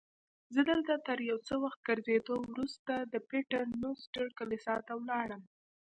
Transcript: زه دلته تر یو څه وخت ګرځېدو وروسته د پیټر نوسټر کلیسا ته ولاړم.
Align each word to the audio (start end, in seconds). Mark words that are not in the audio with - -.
زه 0.53 0.61
دلته 0.71 0.93
تر 1.07 1.17
یو 1.29 1.37
څه 1.47 1.53
وخت 1.63 1.79
ګرځېدو 1.87 2.35
وروسته 2.51 2.93
د 3.13 3.15
پیټر 3.29 3.63
نوسټر 3.81 4.25
کلیسا 4.39 4.75
ته 4.87 4.93
ولاړم. 4.99 5.41